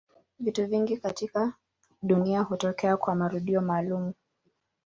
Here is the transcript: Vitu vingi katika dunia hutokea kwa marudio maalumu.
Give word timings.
Vitu 0.39 0.67
vingi 0.67 0.97
katika 0.97 1.53
dunia 2.03 2.41
hutokea 2.41 2.97
kwa 2.97 3.15
marudio 3.15 3.61
maalumu. 3.61 4.13